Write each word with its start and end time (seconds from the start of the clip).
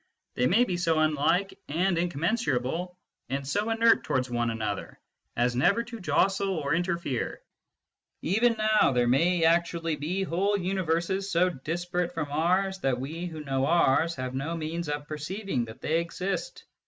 They 0.33 0.47
may 0.47 0.63
be 0.63 0.77
so 0.77 0.97
unlike 0.97 1.59
and 1.69 1.95
incommensurable, 1.95 2.97
and 3.29 3.47
so 3.47 3.69
inert 3.69 4.03
towards 4.03 4.31
one 4.31 4.49
another, 4.49 4.99
as 5.35 5.55
never 5.55 5.83
to 5.83 5.99
jostle 5.99 6.57
or 6.57 6.73
interfere. 6.73 7.39
Even 8.23 8.53
now 8.57 8.93
there 8.93 9.07
may 9.07 9.43
actually 9.45 9.97
be 9.97 10.23
whole 10.23 10.57
universes 10.57 11.31
so 11.31 11.51
disparate 11.51 12.15
from 12.15 12.31
ours 12.31 12.79
that 12.79 12.99
we 12.99 13.27
who 13.27 13.43
know 13.43 13.67
ours 13.67 14.15
have 14.15 14.33
no 14.33 14.57
means 14.57 14.89
of 14.89 15.07
perceiving 15.07 15.65
that 15.65 15.81
they 15.81 15.99
exist. 15.99 16.65